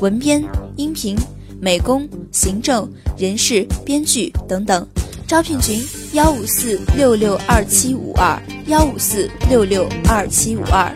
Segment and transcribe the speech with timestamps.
[0.00, 0.42] 文编、
[0.76, 1.14] 音频、
[1.60, 4.86] 美工、行政、人事、编剧等等。
[5.26, 5.78] 招聘群：
[6.14, 10.90] 幺五四六六二七五二幺五四六六二七五二。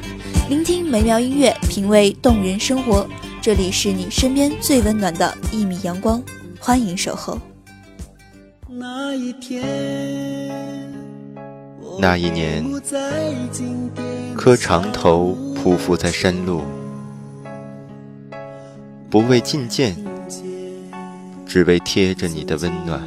[0.49, 3.07] 聆听美妙音乐，品味动人生活，
[3.43, 6.23] 这里是你身边最温暖的一米阳光，
[6.59, 7.39] 欢迎守候。
[8.67, 9.63] 那一天，
[12.01, 12.65] 那一年，
[14.35, 16.63] 磕长头匍匐在山路，
[19.15, 19.95] 不为觐见，
[21.47, 23.01] 只为贴着你的温暖。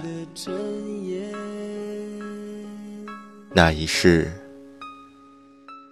[3.53, 4.31] 那一世，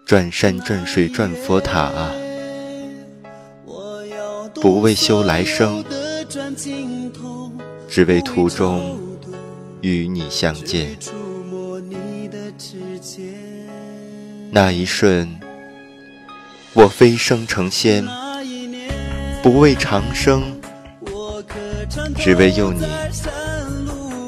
[0.06, 2.14] 转山转水转佛塔啊，
[4.62, 5.84] 不为修来生，
[7.90, 8.98] 只为途中
[9.82, 10.98] 与你相见。
[14.50, 15.38] 那一瞬，
[16.72, 18.08] 我飞升成仙，
[19.46, 20.60] 不为长生，
[22.18, 22.84] 只为佑你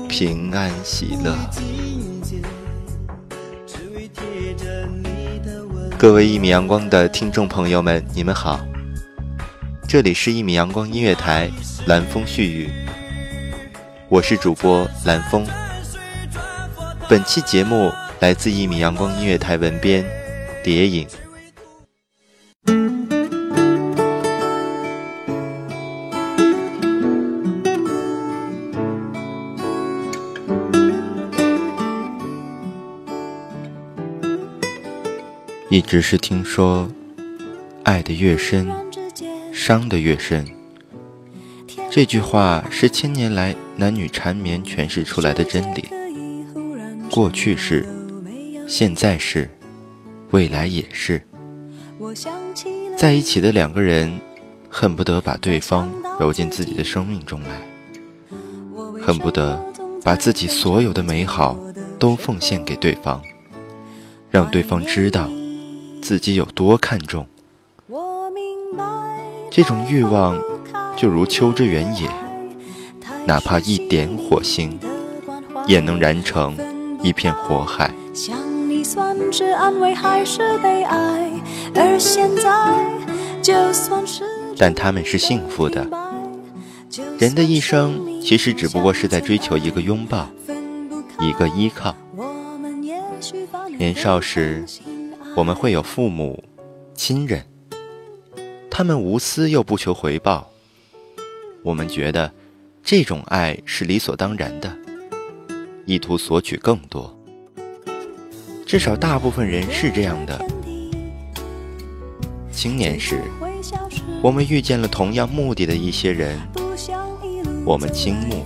[0.07, 1.35] 平安喜乐。
[5.97, 8.59] 各位一米阳光的听众朋友们，你们好，
[9.87, 11.49] 这里是一米阳光音乐台，
[11.87, 12.69] 蓝风絮语，
[14.09, 15.47] 我是主播蓝风。
[17.09, 20.05] 本期节目来自一米阳光音乐台文编
[20.63, 21.07] 蝶影。
[35.77, 36.89] 一直是听说，
[37.83, 38.67] 爱的越深，
[39.53, 40.43] 伤的越深。
[41.91, 45.85] 这句话是千年来男女缠绵诠释出来的真理。
[47.11, 47.85] 过去是，
[48.67, 49.47] 现在是，
[50.31, 51.21] 未来也是。
[52.97, 54.19] 在一起的两个人，
[54.71, 55.87] 恨不得把对方
[56.19, 57.61] 揉进自己的生命中来，
[58.99, 59.63] 恨不得
[60.03, 61.55] 把自己所有的美好
[61.99, 63.21] 都奉献给对方，
[64.31, 65.29] 让对方知道。
[66.01, 67.27] 自己有多看重，
[69.49, 70.41] 这种欲望
[70.95, 72.09] 就如秋之原野，
[73.25, 74.79] 哪怕一点火星，
[75.67, 76.55] 也能燃成
[77.03, 77.93] 一片火海。
[84.57, 85.87] 但他们是幸福的。
[87.19, 90.27] 人的一生其实只不过是在追求一个拥抱，
[91.19, 91.95] 一个依靠。
[93.77, 94.63] 年少时。
[95.37, 96.43] 我们会有父母、
[96.95, 97.45] 亲人，
[98.71, 100.49] 他们无私又不求回报，
[101.61, 102.33] 我们觉得
[102.81, 104.75] 这种爱是理所当然的，
[105.85, 107.15] 意图索取更多。
[108.65, 110.43] 至少大部分人是这样的。
[112.51, 113.21] 青年时，
[114.23, 116.35] 我们遇见了同样目的的一些人，
[117.63, 118.43] 我们倾慕，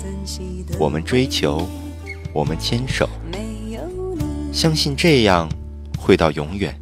[0.77, 1.65] 我们追求，
[2.33, 3.07] 我们牵手，
[4.51, 5.47] 相信这样。
[6.01, 6.75] 会到永远。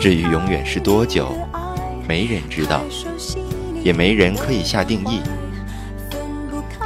[0.00, 1.32] 至于永远是多久，
[2.08, 2.80] 没人知道，
[3.82, 5.20] 也没人可以下定义。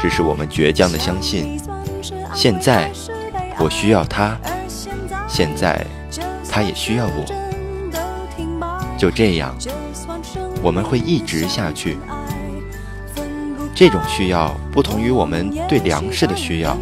[0.00, 1.60] 只是我们倔强的相信，
[2.34, 2.90] 现在
[3.58, 4.36] 我需要他，
[5.28, 5.86] 现在
[6.50, 7.24] 他也需要我。
[8.98, 9.54] 就这样，
[10.62, 11.98] 我们会一直下去。
[13.74, 16.76] 这种需要不同于我们对粮食的需要，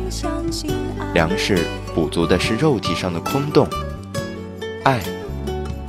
[1.13, 1.67] 粮食。
[1.95, 3.69] 补足的是肉体上的空洞，
[4.83, 5.01] 爱，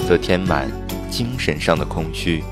[0.07, 0.69] 则填满
[1.09, 2.43] 精神上的空虚。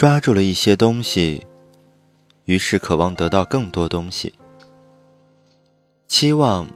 [0.00, 1.46] 抓住了一些东西，
[2.46, 4.32] 于是渴望得到更多东西。
[6.08, 6.66] 期望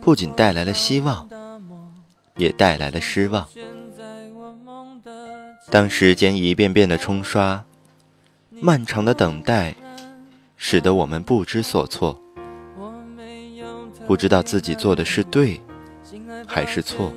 [0.00, 1.28] 不仅带来了希望，
[2.36, 3.44] 也带来了失望。
[5.68, 7.64] 当时间一遍遍的冲刷，
[8.50, 9.74] 漫长的等待，
[10.56, 12.16] 使得我们不知所措，
[14.06, 15.60] 不知道自己做的是对
[16.46, 17.12] 还是错，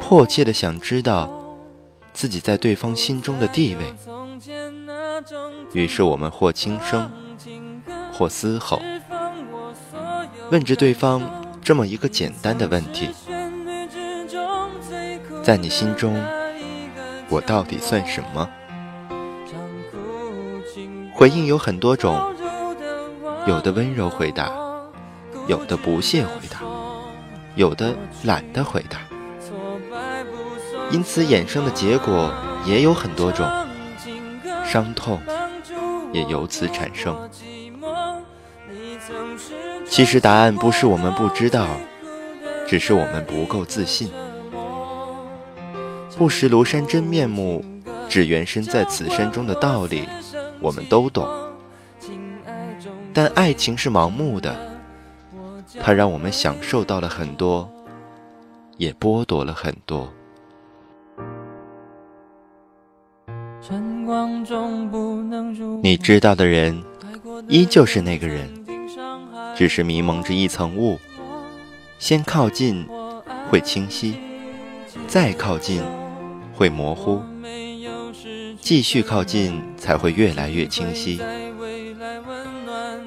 [0.00, 1.30] 迫切的想知道
[2.16, 3.94] 自己在对方心中的地位。
[5.74, 7.10] 于是我们或轻声，
[8.10, 8.80] 或嘶吼。
[10.50, 11.20] 问着对方
[11.62, 13.10] 这么一个简单的问题：
[15.42, 16.18] 在你心中，
[17.28, 18.48] 我到底算什么？
[21.12, 22.34] 回应有很多种，
[23.46, 24.50] 有的温柔回答，
[25.46, 26.62] 有的不屑回答，
[27.56, 29.05] 有的懒得回答。
[30.90, 32.32] 因此衍生的结果
[32.64, 33.46] 也有很多种，
[34.64, 35.20] 伤痛
[36.12, 37.28] 也由此产生。
[39.88, 41.66] 其实答案不是我们不知道，
[42.66, 44.10] 只是我们不够自信。
[46.16, 47.64] 不识庐山真面目，
[48.08, 50.08] 只缘身在此山中的道理，
[50.60, 51.28] 我们都懂。
[53.12, 54.54] 但爱情是盲目的，
[55.80, 57.70] 它让我们享受到了很多，
[58.76, 60.12] 也剥夺了很多。
[65.82, 66.82] 你知道的人，
[67.48, 68.48] 依旧是那个人。
[69.56, 70.98] 只是迷蒙着一层雾，
[71.98, 72.86] 先靠近
[73.48, 74.14] 会清晰，
[75.08, 75.82] 再靠近
[76.54, 77.22] 会模糊，
[78.60, 81.20] 继续靠近才会越来越清晰。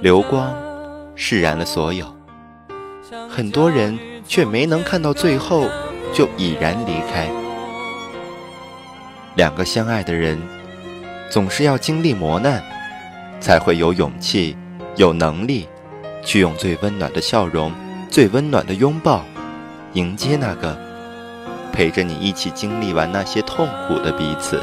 [0.01, 0.51] 流光
[1.13, 2.07] 释然了所有，
[3.29, 5.69] 很多人却没能看到最后
[6.13, 7.29] 就已然离开。
[9.39, 10.37] 两个相爱的人，
[11.29, 12.61] 总是要经历磨难，
[13.39, 14.57] 才会有勇气、
[14.97, 15.65] 有能力。
[16.25, 17.71] 去用最温暖的笑容、
[18.09, 19.23] 最温暖的拥抱，
[19.93, 20.77] 迎接那个
[21.71, 24.61] 陪着你一起经历完那些痛苦的彼此。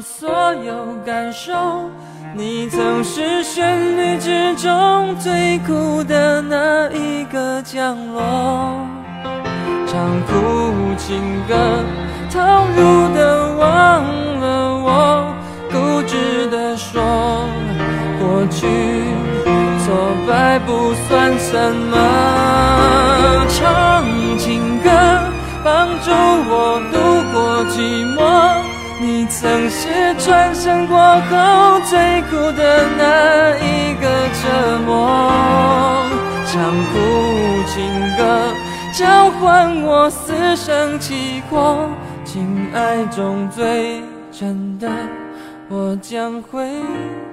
[0.00, 1.52] 所有感受。
[2.34, 8.86] 你曾是旋律之中最苦的那一个降落。
[9.86, 11.56] 唱苦情歌，
[12.30, 12.38] 投
[12.76, 14.04] 入的忘
[14.40, 15.34] 了我，
[15.72, 17.02] 固执的说，
[18.20, 18.68] 过去
[19.84, 21.96] 挫败不算什么。
[23.48, 24.04] 唱
[24.38, 24.88] 情歌，
[25.64, 26.96] 帮助我度
[27.32, 28.69] 过寂寞。
[29.02, 29.88] 你曾是
[30.18, 34.06] 转身过后最苦的那一个
[34.42, 35.32] 折磨。
[36.44, 36.98] 唱苦
[37.66, 38.52] 情歌。
[38.92, 41.88] 交换我死生契阔，
[42.24, 44.90] 情爱中最真的，
[45.70, 46.68] 我将会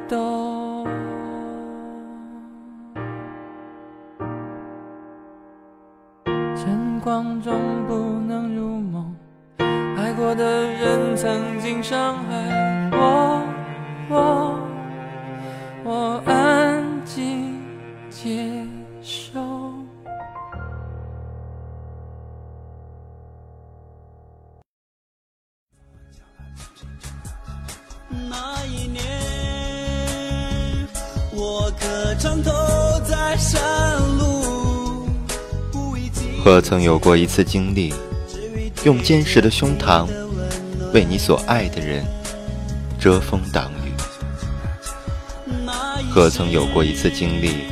[0.08, 0.88] 懂。
[6.56, 7.54] 晨光中
[7.88, 7.96] 不，
[10.28, 10.44] 过的
[10.74, 13.42] 人曾经伤害我，
[14.10, 14.60] 我，
[15.86, 17.58] 我安静
[18.10, 18.52] 接
[19.02, 19.40] 受。
[28.10, 29.02] 那一年，
[31.34, 32.52] 我可常走
[33.06, 33.64] 在山
[34.18, 35.08] 路。
[36.44, 37.94] 何曾有过一次经历，
[38.84, 40.08] 用坚实的胸膛
[40.94, 42.06] 为你所爱的人
[43.00, 43.92] 遮风挡雨？
[46.10, 47.66] 何曾有过一次经历，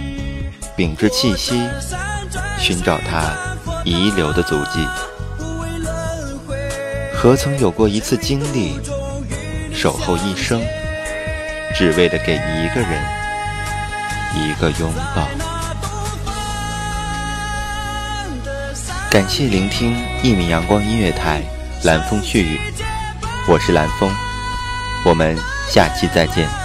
[0.76, 1.62] 屏着气息
[2.60, 3.34] 寻找他
[3.84, 4.86] 遗留的足迹？
[7.14, 8.80] 何曾有过一次经历？
[9.74, 10.62] 守候一生，
[11.76, 13.02] 只为了给一个人
[14.36, 15.55] 一个拥抱。
[19.16, 21.42] 感谢聆听一米阳光音乐台，
[21.86, 22.60] 蓝风絮语，
[23.48, 24.12] 我是蓝风，
[25.06, 25.38] 我们
[25.70, 26.65] 下期再见。